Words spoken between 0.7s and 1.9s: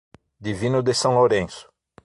de São Lourenço